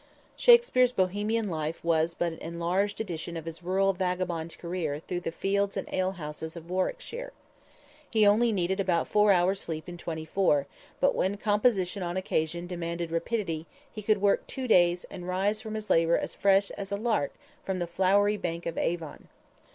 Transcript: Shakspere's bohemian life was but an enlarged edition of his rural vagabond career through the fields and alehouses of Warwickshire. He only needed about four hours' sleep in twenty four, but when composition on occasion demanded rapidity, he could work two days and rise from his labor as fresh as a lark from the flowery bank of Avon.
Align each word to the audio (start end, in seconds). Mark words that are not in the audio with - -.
Shakspere's 0.35 0.91
bohemian 0.91 1.47
life 1.47 1.83
was 1.83 2.15
but 2.15 2.33
an 2.33 2.39
enlarged 2.39 2.99
edition 2.99 3.37
of 3.37 3.45
his 3.45 3.61
rural 3.61 3.93
vagabond 3.93 4.57
career 4.57 4.97
through 4.97 5.19
the 5.19 5.31
fields 5.31 5.77
and 5.77 5.87
alehouses 5.93 6.55
of 6.55 6.71
Warwickshire. 6.71 7.33
He 8.09 8.25
only 8.25 8.51
needed 8.51 8.79
about 8.79 9.07
four 9.07 9.31
hours' 9.31 9.59
sleep 9.59 9.87
in 9.87 9.99
twenty 9.99 10.25
four, 10.25 10.65
but 10.99 11.13
when 11.13 11.37
composition 11.37 12.01
on 12.01 12.17
occasion 12.17 12.65
demanded 12.65 13.11
rapidity, 13.11 13.67
he 13.91 14.01
could 14.01 14.19
work 14.21 14.47
two 14.47 14.67
days 14.67 15.03
and 15.11 15.27
rise 15.27 15.61
from 15.61 15.75
his 15.75 15.91
labor 15.91 16.17
as 16.17 16.33
fresh 16.33 16.71
as 16.71 16.91
a 16.91 16.97
lark 16.97 17.35
from 17.63 17.77
the 17.77 17.85
flowery 17.85 18.37
bank 18.37 18.65
of 18.65 18.79
Avon. 18.79 19.27